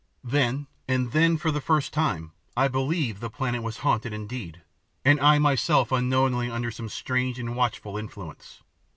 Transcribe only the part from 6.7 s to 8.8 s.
some strange and watchful influence.